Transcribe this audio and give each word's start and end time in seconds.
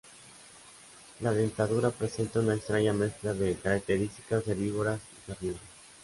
La 1.19 1.31
dentadura 1.31 1.91
presenta 1.91 2.39
una 2.39 2.55
extraña 2.55 2.91
mezcla 2.91 3.35
de 3.35 3.53
características 3.53 4.47
herbívoras 4.47 4.99
y 5.27 5.31
carnívoras. 5.31 5.69